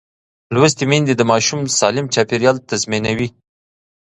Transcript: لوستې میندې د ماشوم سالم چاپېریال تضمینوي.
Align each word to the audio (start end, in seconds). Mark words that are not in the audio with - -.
لوستې 0.53 0.83
میندې 0.89 1.13
د 1.17 1.21
ماشوم 1.31 1.61
سالم 1.79 2.05
چاپېریال 2.13 2.57
تضمینوي. 2.69 3.27